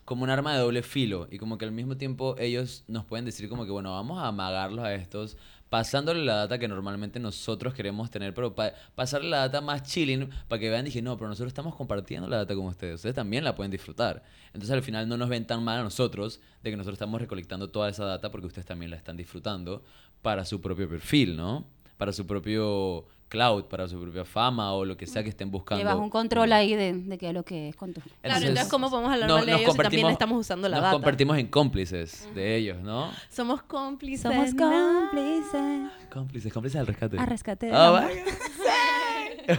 [0.05, 3.25] como un arma de doble filo y como que al mismo tiempo ellos nos pueden
[3.25, 5.37] decir como que, bueno, vamos a amagarlos a estos
[5.71, 10.29] pasándole la data que normalmente nosotros queremos tener, pero pa- pasarle la data más chilling
[10.49, 13.45] para que vean, dije, no, pero nosotros estamos compartiendo la data con ustedes, ustedes también
[13.45, 14.23] la pueden disfrutar.
[14.49, 17.71] Entonces al final no nos ven tan mal a nosotros de que nosotros estamos recolectando
[17.71, 19.83] toda esa data porque ustedes también la están disfrutando
[20.23, 21.65] para su propio perfil, ¿no?
[21.97, 25.83] Para su propio cloud, para su propia fama o lo que sea que estén buscando.
[25.83, 28.03] Llevas un control ahí de, de qué es lo que es con tu...
[28.21, 30.77] Claro, entonces, ¿cómo podemos hablar no- mal de nos ellos si también estamos usando la
[30.77, 30.93] nos data?
[30.97, 33.11] convertimos en cómplices de ellos, ¿no?
[33.31, 34.23] Somos cómplices.
[34.23, 35.91] Somos cómplices.
[36.13, 37.19] Cómplices, cómplices al rescate.
[37.19, 38.25] A rescate del Ah, vaya.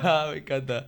[0.03, 0.85] Ah, me encanta.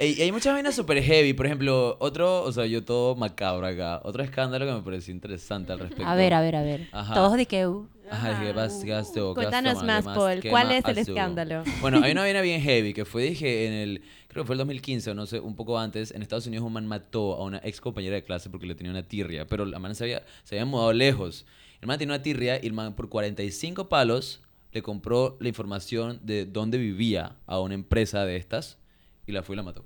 [0.00, 1.32] Y hay muchas vainas super heavy.
[1.32, 4.00] Por ejemplo, otro, o sea, yo todo macabro acá.
[4.04, 6.06] Otro escándalo que me pareció interesante al respecto.
[6.06, 6.88] A ver, a ver, a ver.
[6.92, 7.14] Ajá.
[7.14, 7.68] Todos de que...
[8.12, 10.40] Ajá, que vas- gasto, Cuéntanos gasto, más, más, Paul.
[10.40, 11.64] ¿qué ¿Cuál es el escándalo?
[11.80, 14.02] Bueno, hay una vaina bien heavy que fue, dije, en el.
[14.28, 16.10] Creo que fue el 2015 o no sé, un poco antes.
[16.12, 18.90] En Estados Unidos, un man mató a una ex compañera de clase porque le tenía
[18.92, 19.46] una tirria.
[19.46, 21.44] Pero la man se había, se había mudado lejos.
[21.80, 24.40] El man tenía una tirria y el man, por 45 palos,
[24.72, 28.78] le compró la información de dónde vivía a una empresa de estas
[29.26, 29.84] y la fue y la mató.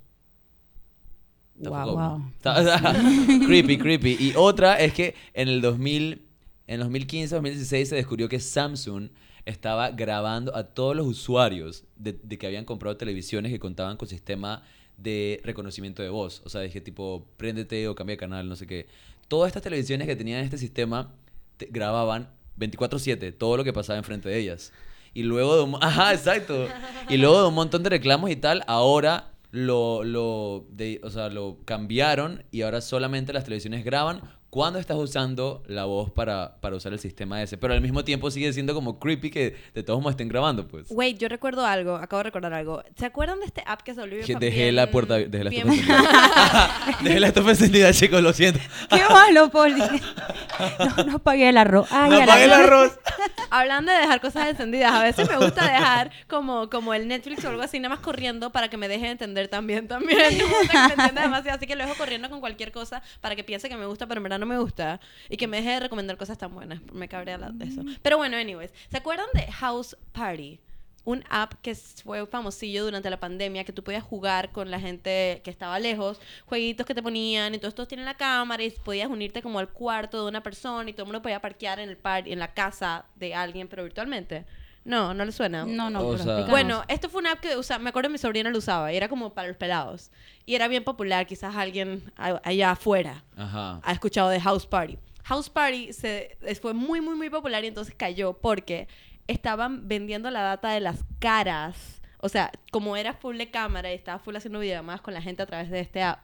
[1.59, 2.23] Wow.
[2.37, 2.95] Está-
[3.47, 4.17] creepy, creepy.
[4.21, 6.23] Y otra es que en el 2000,
[6.67, 9.09] en 2015, 2016 se descubrió que Samsung
[9.45, 14.09] estaba grabando a todos los usuarios de, de que habían comprado televisiones que contaban con
[14.09, 14.63] sistema
[14.97, 16.43] de reconocimiento de voz.
[16.45, 18.87] O sea, dije tipo, préndete o cambia de canal, no sé qué.
[19.29, 21.15] Todas estas televisiones que tenían este sistema
[21.57, 24.73] te- grababan 24/7 todo lo que pasaba enfrente de ellas.
[25.15, 26.67] Y luego de un, ajá, exacto.
[27.09, 30.67] Y luego de un montón de reclamos y tal, ahora lo, lo,
[31.03, 36.11] o sea, lo cambiaron y ahora solamente las televisiones graban cuando estás usando la voz
[36.11, 37.59] para, para usar el sistema ese.
[37.59, 40.87] Pero al mismo tiempo sigue siendo como creepy que de todos modos estén grabando, pues.
[40.91, 42.83] Wait, yo recuerdo algo, acabo de recordar algo.
[42.97, 45.69] ¿Se acuerdan de este app que se volvió bien- dejé la puerta, dejé la bien-
[45.69, 46.99] estufa encendida.
[47.03, 48.61] dejé la estufa encendida, chicos, lo siento.
[48.91, 49.83] ¡Qué malo, Poli!
[50.97, 51.87] No, no pagué el arroz.
[51.91, 52.93] Ay, No apagué el arroz.
[53.51, 57.49] Hablando de dejar cosas encendidas, a veces me gusta dejar como, como el Netflix o
[57.49, 60.19] algo así, nada más corriendo para que me deje entender también, también.
[60.37, 63.37] Me gusta que me entienda demasiado, así que lo dejo corriendo con cualquier cosa para
[63.37, 65.01] que piense que me gusta, pero en verdad no me gusta.
[65.29, 66.81] Y que me deje de recomendar cosas tan buenas.
[66.93, 67.83] Me cabrea la- eso.
[68.03, 68.71] Pero bueno, anyways.
[68.91, 70.61] ¿Se acuerdan de House Party?
[71.07, 75.40] Un app que fue famosillo durante la pandemia, que tú podías jugar con la gente
[75.42, 79.09] que estaba lejos, jueguitos que te ponían, y todos, todos tienen la cámara, y podías
[79.09, 81.97] unirte como al cuarto de una persona, y todo el mundo podía parquear en el
[81.97, 84.45] par en la casa de alguien, pero virtualmente.
[84.85, 85.64] No, no le suena.
[85.64, 86.47] No, no, O sea-.
[86.47, 89.09] Bueno, esto fue una app que usa, me acuerdo mi sobrina lo usaba, y era
[89.09, 90.11] como para los pelados.
[90.45, 93.81] Y era bien popular, quizás alguien allá afuera Ajá.
[93.83, 94.99] ha escuchado de House Party.
[95.25, 98.87] House Party se, fue muy, muy, muy popular y entonces cayó porque
[99.27, 102.01] estaban vendiendo la data de las caras.
[102.19, 105.43] O sea, como era full de cámara y estaba full haciendo videollamadas con la gente
[105.43, 106.21] a través de este app.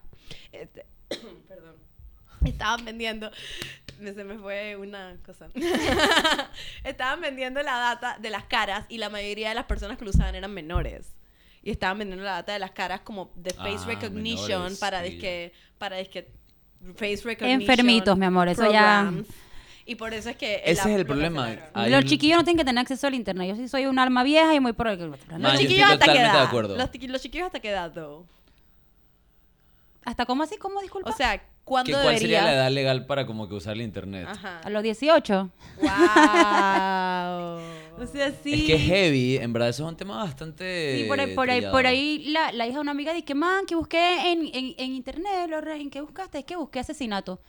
[0.53, 0.87] este-
[1.49, 1.77] perdón.
[2.45, 3.31] Estaban vendiendo.
[4.01, 5.49] me- Se me fue una cosa.
[6.85, 10.11] estaban vendiendo la data de las caras y la mayoría de las personas que lo
[10.11, 11.15] usaban eran menores.
[11.63, 15.03] Y estaban vendiendo la data de las caras como de face Ah, recognition menores, para
[15.05, 15.11] sí.
[15.11, 16.29] disque, para disque
[16.97, 17.61] face recognition.
[17.61, 19.13] Enfermitos, mi amor, eso ya-.
[19.85, 21.49] Y por eso es que Ese es el lo problema.
[21.75, 23.49] Hay Los un- chiquillos no tienen que tener acceso al internet.
[23.49, 24.99] Yo sí soy un alma vieja y muy por el...
[24.99, 26.47] Man, Los yo estoy chiquillos hasta qué totalmente de edad.
[26.47, 26.77] acuerdo.
[26.77, 28.25] Los, tiqui- los chiquillos hasta qué edad, though.
[30.05, 30.57] ¿Hasta cómo así?
[30.57, 30.81] ¿Cómo?
[30.81, 31.11] Disculpa.
[31.11, 34.27] O sea, ¿Qué- ¿cuándo ¿Cuál sería la edad legal para como que usar el internet?
[34.29, 34.61] Ajá.
[34.61, 35.51] a los 18.
[35.81, 35.89] Wow.
[38.03, 38.53] o sea, sí.
[38.55, 40.99] Es que es heavy, en verdad, eso es un tema bastante.
[41.03, 41.73] Sí, por ahí, por ahí, trillado.
[41.77, 44.75] por ahí la, la hija de una amiga dice que, man, que busqué en, en,
[44.77, 46.39] en internet, Lorraine, ¿qué buscaste?
[46.41, 47.41] Es que busqué asesinato.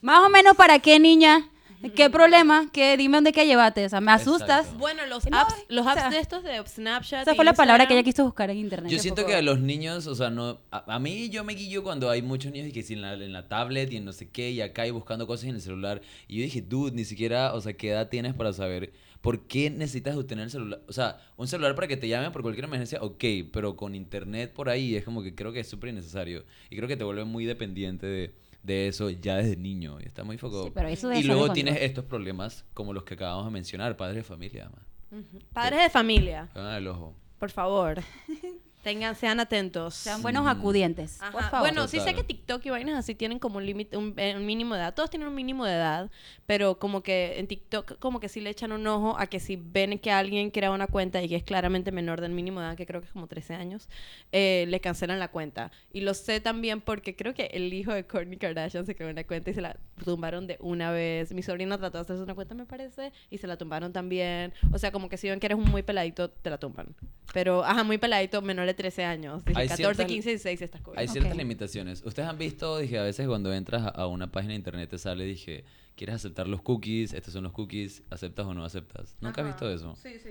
[0.00, 1.48] Más o menos, ¿para qué, niña?
[1.94, 2.68] ¿Qué problema?
[2.72, 3.84] ¿Qué, dime dónde que llevaste.
[3.84, 4.60] O sea, me asustas.
[4.60, 4.78] Exacto.
[4.78, 7.22] Bueno, los No, apps, los o apps sea, de estos de Snapchat.
[7.22, 8.90] Esa y fue la palabra que ella quiso buscar en internet.
[8.90, 9.30] Yo siento poco.
[9.30, 10.60] que a los niños, o sea, no.
[10.70, 13.14] A, a mí yo me guillo cuando hay muchos niños y que si en la,
[13.14, 15.60] en la tablet y en no sé qué y acá y buscando cosas en el
[15.60, 16.00] celular.
[16.26, 19.70] Y yo dije, dude, ni siquiera, o sea, ¿qué edad tienes para saber por qué
[19.70, 20.80] necesitas tener el celular?
[20.88, 24.52] O sea, un celular para que te llamen por cualquier emergencia, ok, pero con internet
[24.52, 26.44] por ahí es como que creo que es súper innecesario.
[26.70, 28.34] Y creo que te vuelve muy dependiente de,
[28.68, 29.98] de eso ya desde niño.
[30.00, 30.64] Y está muy foco.
[30.64, 31.54] Sí, pero eso debe y luego control.
[31.54, 34.70] tienes estos problemas como los que acabamos de mencionar, padres de familia.
[35.10, 35.38] Ujú.
[35.52, 37.14] Padres de familia, Pongan el ojo.
[37.38, 37.98] por favor.
[38.88, 39.92] Tengan, sean atentos.
[39.92, 41.18] Sean buenos acudientes.
[41.30, 41.60] Por favor.
[41.60, 44.46] Bueno, sí sé que TikTok y vainas así tienen como un límite, un, eh, un
[44.46, 44.94] mínimo de edad.
[44.94, 46.10] Todos tienen un mínimo de edad,
[46.46, 49.56] pero como que en TikTok como que sí le echan un ojo a que si
[49.56, 52.76] ven que alguien crea una cuenta y que es claramente menor del mínimo de edad,
[52.78, 53.90] que creo que es como 13 años,
[54.32, 55.70] eh, le cancelan la cuenta.
[55.92, 59.24] Y lo sé también porque creo que el hijo de Kourtney Kardashian se creó una
[59.24, 61.32] cuenta y se la tumbaron de una vez.
[61.32, 64.52] Mi sobrina trató de hacerse una cuenta, me parece, y se la tumbaron también.
[64.72, 66.94] O sea, como que si ven que eres un muy peladito, te la tumban.
[67.32, 69.44] Pero, ajá, muy peladito, menor de 13 años.
[69.44, 70.98] Dije Hay 14, ciertas- 15, 16 estas cosas.
[71.00, 72.02] Hay ciertas limitaciones.
[72.04, 74.98] Ustedes han visto, dije, a veces cuando entras a- a una página de internet te
[74.98, 75.64] sale, dije,
[75.96, 77.12] ¿quieres aceptar los cookies?
[77.12, 79.16] Estos son los cookies, ¿aceptas o no aceptas?
[79.20, 79.96] ¿Nunca has visto eso?
[80.02, 80.30] Sí, sí.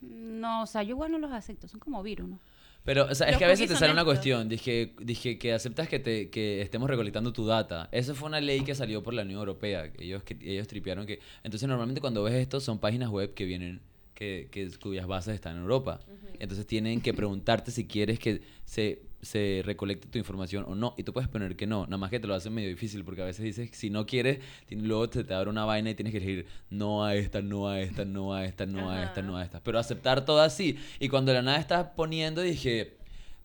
[0.00, 2.40] No, o sea, yo igual no los acepto, son como virus, ¿no?
[2.88, 4.48] Pero, o sea, es Los que a veces te sale una cuestión.
[4.48, 7.90] Dije, dije que aceptas que, te, que estemos recolectando tu data.
[7.92, 9.92] Eso fue una ley que salió por la Unión Europea.
[9.98, 11.20] Ellos, que ellos tripearon que...
[11.42, 13.82] Entonces, normalmente cuando ves esto, son páginas web que vienen...
[14.18, 16.00] Que, que- cuyas bases están en Europa.
[16.40, 20.94] Entonces tienen que preguntarte si quieres que se, se recolecte tu información o no.
[20.96, 21.84] Y tú puedes poner que no.
[21.86, 24.40] Nada más que te lo hacen medio difícil porque a veces dices, si no quieres,
[24.70, 27.80] luego te, te abre una vaina y tienes que elegir no a esta, no a
[27.80, 29.60] esta, no a esta, no a esta, no a esta.
[29.62, 30.76] Pero aceptar todas sí.
[30.98, 32.97] Y cuando de la nada estás poniendo, dije,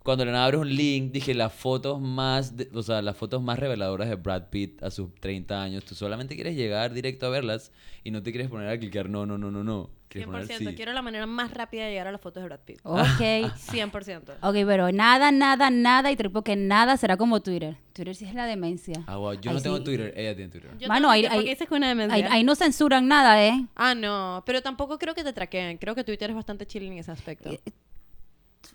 [0.04, 3.58] cuando nada abres un link, dije las fotos más, de- o sea, las fotos más
[3.58, 5.86] reveladoras de Brad Pitt a sus 30 años.
[5.86, 7.72] Tú solamente quieres llegar directo a verlas
[8.04, 9.90] y no te quieres poner a clicar no, no, no, no, no.
[10.10, 10.32] Quieres 100%.
[10.32, 10.76] poner sí.
[10.76, 12.80] Quiero la manera más rápida de llegar a las fotos de Brad Pitt.
[12.84, 13.00] Ok.
[13.00, 14.34] 100%.
[14.42, 17.78] ok, pero nada, nada, nada, y tripo que nada será como Twitter.
[17.94, 19.04] Twitter sí es la demencia.
[19.08, 19.34] Ah, wow.
[19.34, 19.82] Yo Ahí no tengo.
[19.84, 20.70] Twitter, ella tiene Twitter.
[20.78, 22.16] Yo Mano, ahí- ¿por ahí- una demencia?
[22.16, 23.66] Ahí, ahí no censuran nada, ¿eh?
[23.76, 25.78] Ah, no, pero tampoco creo que te traqueen.
[25.78, 27.50] Creo que Twitter es bastante chill en ese aspecto.
[27.50, 27.60] Eh,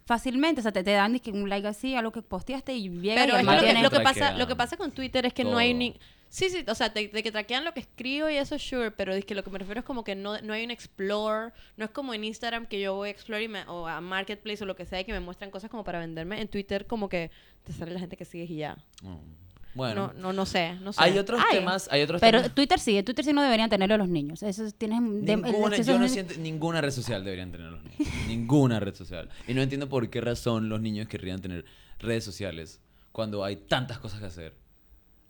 [0.05, 3.23] Fácilmente, o sea, te, te dan un like así a lo que posteaste y llega
[3.23, 5.45] Pero y es lo, que, lo que pasa, lo que pasa con Twitter es que
[5.45, 5.79] no hay todo.
[5.79, 6.01] ni...
[6.31, 9.15] Sí, sí, o sea, de, de que traquean lo que escribo y eso, sure, pero
[9.15, 11.87] es que lo que me refiero es como que no, no hay un explore, no
[11.87, 14.67] es como en Instagram que yo voy a explore y me- o a Marketplace o
[14.67, 16.39] lo que sea y que me muestran cosas como para venderme.
[16.39, 17.31] En Twitter como que
[17.65, 18.77] te sale la gente que sigues y ya.
[19.03, 19.17] Mm.
[19.79, 21.01] Bueno, No, no, no sé, no sé.
[21.03, 22.55] hay otros Ay, temas, hay otros Pero temas.
[22.55, 24.43] Twitter sí, Twitter sí no deberían tenerlo los niños.
[24.43, 27.99] Eso tienes de- Ninguna, acceso yo no siento, ninguna red social deberían tener los niños.
[28.29, 29.29] ninguna red social.
[29.47, 31.65] Y no entiendo por qué razón los niños querrían tener
[32.01, 32.81] redes sociales
[33.13, 34.55] cuando hay tantas cosas que hacer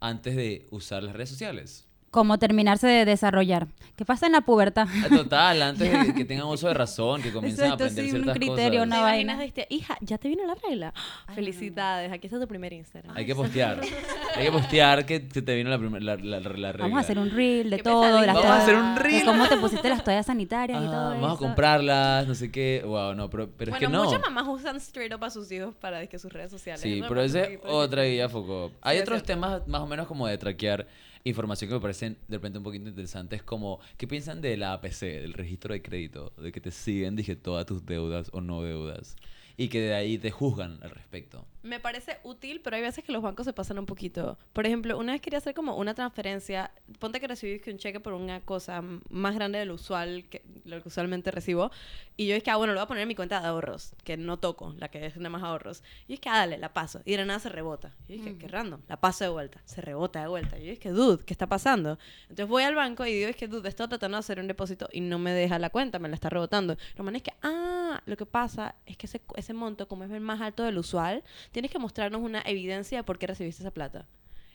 [0.00, 1.87] antes de usar las redes sociales.
[2.10, 3.66] Como terminarse de desarrollar.
[3.96, 4.86] ¿Qué pasa en la pubertad?
[4.88, 8.16] Ah, Total, antes de que tengan uso de razón, que comiencen a aprender sí, un
[8.22, 8.86] ciertas criterio, cosas.
[8.86, 9.44] una ¿Te vaina.
[9.44, 10.94] este, hija, ya te vino la regla?
[11.26, 13.16] Ay, Felicidades, aquí está tu primer Instagram.
[13.16, 13.80] Hay que postear.
[14.36, 16.72] Hay que postear que te vino la, primer- la, la, la regla.
[16.78, 18.34] Vamos a hacer un reel de Qué todo, de las.
[18.36, 19.24] Vamos a hacer un de reel.
[19.24, 22.82] cómo te pusiste las toallas sanitarias y todo vamos a comprarlas, no sé qué.
[22.86, 24.04] Wow, no, pero, pero es que no.
[24.04, 26.80] muchas mamás usan straight up a sus hijos para que sus redes sociales.
[26.80, 28.70] Sí, pero esa un es otra guía foco.
[28.80, 29.26] Hay es otros cierto.
[29.46, 30.86] temas más o menos como de traquear
[31.24, 35.00] información que me parecen de repente un poquito interesantes, como ¿qué piensan de la APC,
[35.00, 36.32] del registro de crédito?
[36.40, 39.16] De que te siguen, dije, todas tus deudas o no deudas.
[39.58, 41.44] Y que de ahí te juzgan al respecto.
[41.64, 44.38] Me parece útil, pero hay veces que los bancos se pasan un poquito.
[44.52, 46.70] Por ejemplo, una vez quería hacer como una transferencia.
[47.00, 50.44] Ponte que recibí que un cheque por una cosa más grande de lo usual, que
[50.64, 51.72] lo que usualmente recibo.
[52.16, 53.94] Y yo es que, ah, bueno, lo voy a poner en mi cuenta de ahorros,
[54.04, 55.82] que no toco, la que es nada más ahorros.
[56.06, 57.00] Y es que, ah, dale, la paso.
[57.04, 57.96] Y de nada se rebota.
[58.06, 59.60] Y yo dije, qué random, la paso de vuelta.
[59.64, 60.58] Se rebota de vuelta.
[60.58, 61.98] Y yo es que, dude, ¿qué está pasando?
[62.22, 64.88] Entonces voy al banco y digo, es que, dude, estoy tratando de hacer un depósito
[64.92, 66.76] y no me deja la cuenta, me la está rebotando.
[66.96, 70.10] Lo malo es que, ah, lo que pasa es que ese, ese monto, como es
[70.10, 73.70] el más alto del usual, tienes que mostrarnos una evidencia de por qué recibiste esa
[73.70, 74.06] plata.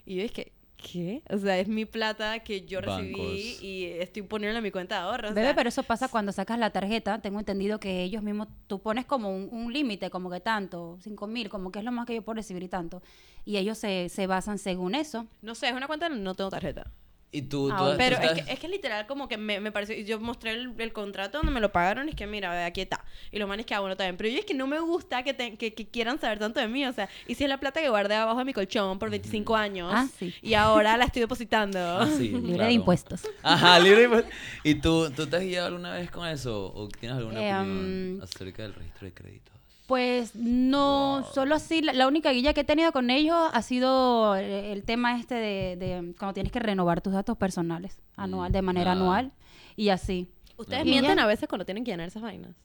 [0.05, 1.23] Y yo que, ¿qué?
[1.29, 3.63] O sea, es mi plata que yo recibí Bancos.
[3.63, 5.31] y estoy poniéndola en mi cuenta de ahorros.
[5.31, 7.21] o Bebé, sea, pero eso pasa cuando sacas la tarjeta.
[7.21, 11.27] Tengo entendido que ellos mismos, tú pones como un, un límite, como que tanto, cinco
[11.27, 13.01] mil, como que es lo más que yo puedo recibir y tanto.
[13.45, 15.27] Y ellos se, se basan según eso.
[15.41, 16.91] No sé, es una cuenta, no tengo tarjeta.
[17.35, 19.71] Y tú, Ah, tú- tú Pero es que, es que literal como que me, me
[19.71, 22.63] pareció, yo mostré el, el contrato donde me lo pagaron y es que mira, ve,
[22.63, 23.03] aquí está.
[23.31, 24.17] Y los manes que, ah, bueno, también.
[24.17, 26.67] Pero yo es que no me gusta que, te- que, que quieran saber tanto de
[26.67, 29.09] mí, o sea, y si es la plata que guardé abajo de mi colchón por
[29.09, 30.33] 25 años Ah, sí.
[30.43, 31.79] y ahora la estoy depositando.
[32.03, 32.65] Ah, sí, Libre claro.
[32.67, 33.21] de impuestos.
[33.41, 34.33] Ajá, libre de impuestos.
[34.63, 36.71] ¿Y tú, tú te has guiado alguna vez con eso?
[36.75, 39.52] ¿O tienes alguna Eh, opinión um, acerca del registro de créditos?
[39.93, 44.33] Pues no, solo así, la, la única guía que he tenido con ellos ha sido
[44.33, 48.63] el, el tema este de, de cuando tienes que renovar tus datos personales anual, de
[48.63, 48.93] manera ah.
[48.93, 49.31] anual
[49.75, 50.31] y así.
[50.57, 51.23] Ustedes Y mienten ya.
[51.25, 52.55] a veces cuando tienen que llenar esas vainas.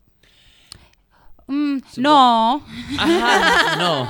[1.48, 2.62] Mm, no,
[2.98, 4.08] Ajá, no.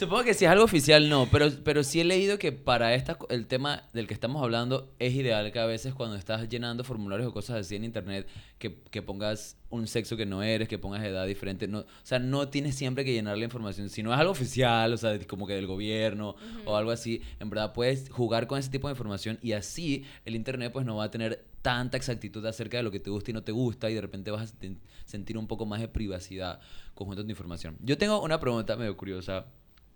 [0.00, 1.28] Supongo que si es algo oficial, no.
[1.30, 5.12] Pero, pero sí he leído que para esta, el tema del que estamos hablando es
[5.14, 8.26] ideal que a veces cuando estás llenando formularios o cosas así en internet,
[8.58, 11.68] que, que pongas un sexo que no eres, que pongas edad diferente.
[11.68, 13.90] No, o sea, no tienes siempre que llenar la información.
[13.90, 16.34] Si no es algo oficial, o sea, como que del gobierno
[16.64, 20.34] o algo así, en verdad puedes jugar con ese tipo de información y así el
[20.34, 23.34] internet pues no va a tener tanta exactitud acerca de lo que te gusta y
[23.34, 26.58] no te gusta y de repente vas a sen- sentir un poco más de privacidad
[26.94, 27.76] conjunto de información.
[27.82, 29.44] Yo tengo una pregunta medio curiosa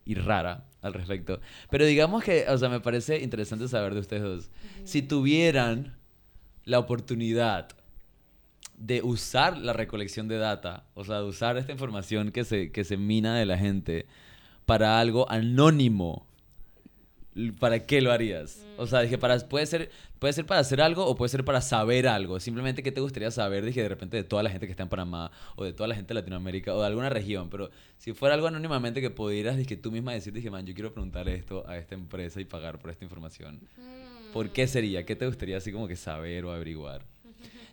[0.05, 1.41] y rara al respecto,
[1.71, 4.51] pero digamos que, o sea, me parece interesante saber de ustedes dos.
[4.85, 5.97] Si tuvieran
[6.65, 7.69] la oportunidad
[8.77, 12.85] de usar la recolección de data, o sea, de usar esta información que se, que
[12.85, 14.07] se mina de la gente
[14.67, 16.27] para algo anónimo,
[17.59, 18.65] ¿para qué lo harías?
[18.77, 21.61] O sea, dije, para, puede, ser, puede ser para hacer algo o puede ser para
[21.61, 22.39] saber algo.
[22.41, 23.65] Simplemente, ¿qué te gustaría saber?
[23.65, 25.95] Dije, de repente, de toda la gente que está en Panamá o de toda la
[25.95, 27.51] gente de Latinoamérica o de alguna región.
[27.51, 30.93] Pero si fuera algo anónimamente que pudieras, dije, tú misma decir, dije, man, yo quiero
[30.93, 33.61] preguntar esto a esta empresa y pagar por esta información.
[34.33, 35.05] ¿Por qué sería?
[35.05, 37.03] ¿Qué te gustaría así como que saber o averiguar?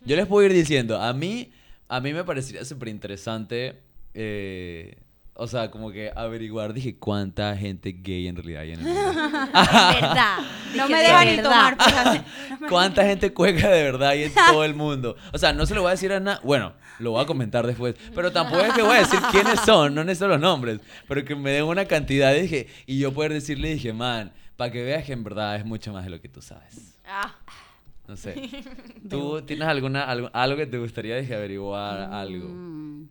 [0.04, 1.52] Yo les puedo ir diciendo, a mí,
[1.88, 3.80] a mí me parecería súper interesante,
[4.14, 4.96] eh,
[5.34, 9.02] o sea, como que averiguar, dije, cuánta gente gay en realidad hay en el mundo.
[9.52, 10.38] verdad.
[10.76, 11.76] No me de dejan ni tomar.
[12.68, 15.16] ¿Cuánta gente cueca de verdad hay en todo el mundo?
[15.32, 16.40] O sea, no se lo voy a decir a nada.
[16.44, 17.94] Bueno, lo voy a comentar después.
[18.14, 20.80] Pero tampoco es que voy a decir quiénes son, no necesito los nombres.
[21.08, 24.82] Pero que me den una cantidad, dije, y yo poder decirle, dije, man, para que
[24.82, 26.98] veas que en verdad es mucho más de lo que tú sabes.
[27.06, 27.34] Ah,
[28.06, 28.50] No sé.
[29.08, 32.48] ¿Tú tienes alguna, algo, algo que te gustaría, dije, averiguar algo?
[32.48, 33.08] Mm.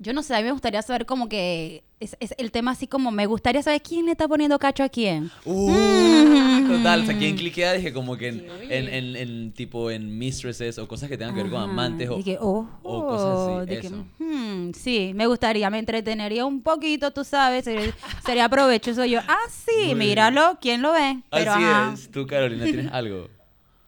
[0.00, 2.86] Yo no sé, a mí me gustaría saber como que es, es el tema así
[2.88, 5.30] como me gustaría saber quién le está poniendo cacho a quién.
[5.44, 6.66] Uh, Mm.
[6.68, 7.74] Total, o sea, ¿quién cliquea?
[7.74, 11.42] Dije como que en, en, en- en tipo en mistresses o cosas que tengan que
[11.42, 13.86] ver con amantes o, que, oh, o cosas así.
[13.86, 14.04] eso.
[14.18, 17.92] hmm, sí, me gustaría, me entretenería un poquito, tú sabes, sería,
[18.24, 19.20] sería provechoso yo.
[19.28, 21.18] Ah, sí, Muy míralo, ¿quién lo ve?
[21.30, 21.92] Pero, Así ajá.
[21.94, 22.10] es.
[22.10, 23.28] Tú, Carolina, ¿tienes algo?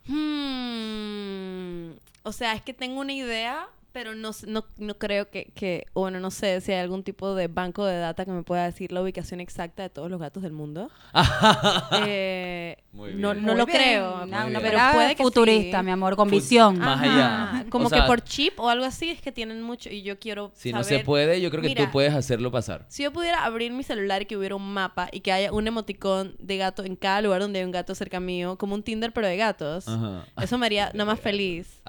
[0.06, 1.90] hmm,
[2.22, 6.20] O sea, es que tengo una idea, pero no, no, no creo que, que, bueno,
[6.20, 9.00] no sé si hay algún tipo de banco de data que me pueda decir la
[9.00, 10.90] ubicación exacta de todos los gatos del mundo.
[12.06, 13.44] Eh, Muy no, bien.
[13.46, 14.22] no Muy lo bien, creo.
[14.24, 14.60] Una bien.
[14.62, 15.84] pero puede que futurista, sí.
[15.86, 16.78] mi amor, con Fut- visión.
[16.78, 17.66] Más Ajá, allá.
[17.70, 20.18] Como O que sea, por chip o algo así es que tienen mucho y yo
[20.18, 22.84] quiero Si no saber- se puede, yo creo que Mira, tú puedes hacerlo pasar.
[22.88, 25.66] Si yo pudiera abrir mi celular y que hubiera un mapa y que haya un
[25.66, 29.12] emoticón de gato en cada lugar donde hay un gato cerca mío, como un Tinder
[29.12, 30.24] pero de gatos, Ajá.
[30.42, 31.80] eso me haría nada más feliz.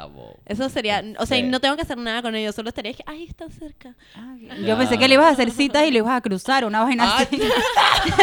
[0.46, 3.26] Eso sería, o sea, no tengo que hacer nada con ellos, solo estaría que, ay,
[3.26, 3.96] están cerca.
[4.66, 7.18] Yo pensé que le ibas a hacer citas y le ibas a cruzar una vaina
[7.18, 7.26] Ay.
[7.26, 7.42] así.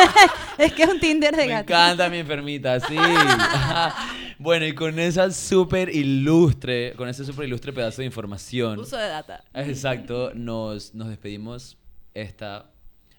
[0.58, 1.72] es que es un Tinder de Me gato.
[1.72, 2.96] encanta mi enfermita, sí.
[4.38, 8.78] bueno, y con esa súper ilustre, con ese súper ilustre pedazo de información.
[8.78, 9.44] Uso de data.
[9.54, 11.76] Exacto, nos, nos despedimos
[12.14, 12.66] esta,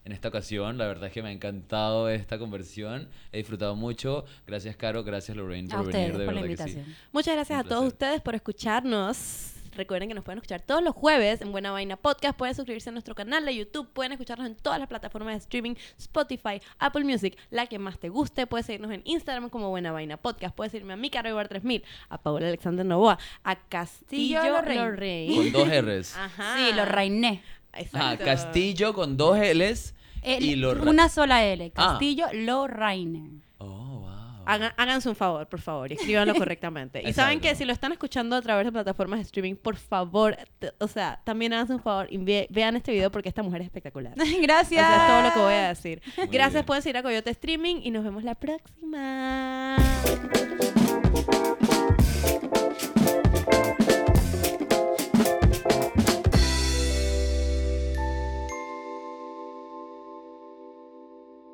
[0.03, 0.77] en esta ocasión.
[0.77, 3.09] La verdad es que me ha encantado esta conversión.
[3.31, 4.25] He disfrutado mucho.
[4.47, 5.03] Gracias, Caro.
[5.03, 6.17] Gracias, Lorraine, A por ustedes venir.
[6.19, 6.77] De por la verdad que sí.
[6.77, 6.97] invitación.
[7.11, 9.51] Muchas gracias Un a todos ustedes por escucharnos.
[9.75, 12.37] Recuerden que nos pueden escuchar todos los jueves en Buena Vaina Podcast.
[12.37, 13.87] Pueden suscribirse a nuestro canal de YouTube.
[13.91, 18.09] Pueden escucharnos en todas las plataformas de streaming: Spotify, Apple Music, la que más te
[18.09, 18.47] guste.
[18.47, 20.55] Puedes seguirnos en Instagram como Buena Vaina Podcast.
[20.55, 24.81] Puedes seguirme a mi Caro Ibar 3000, a Paola Alexander Novoa, a Castillo Lorraine.
[24.81, 25.35] Lorraine.
[25.35, 26.15] Con dos R's.
[26.17, 26.55] Ajá.
[26.57, 27.43] Sí, lo reiné.
[27.73, 27.97] Exacto.
[27.97, 31.71] Ajá, Castillo con dos L's El- y lo una sola L.
[31.75, 31.89] Ah.
[31.91, 33.29] Castillo lo Rainer.
[33.57, 34.14] Oh, wow.
[34.45, 37.01] Hagan, háganse un favor, por favor, y escríbanlo correctamente.
[37.07, 40.37] y saben que si lo están escuchando a través de plataformas de streaming, por favor,
[40.79, 42.17] o sea, también háganse un favor y
[42.49, 44.13] vean este video porque esta mujer es espectacular.
[44.41, 44.85] Gracias.
[44.85, 46.01] Eso es todo lo que voy a decir.
[46.31, 46.65] Gracias, bien.
[46.65, 49.77] pueden seguir a Coyote Streaming y nos vemos la próxima.